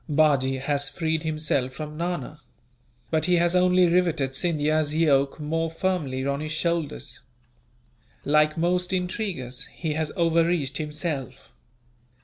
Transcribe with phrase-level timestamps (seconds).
[0.09, 2.41] Bajee has freed himself from Nana;
[3.11, 7.19] but he has only riveted Scindia's yoke more firmly on his shoulders.
[8.25, 11.53] Like most intriguers, he has overreached himself.